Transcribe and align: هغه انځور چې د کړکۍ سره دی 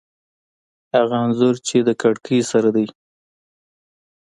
هغه 0.95 1.15
انځور 1.23 1.55
چې 1.67 1.77
د 1.87 1.89
کړکۍ 2.01 2.39
سره 2.51 2.69
دی 2.75 2.87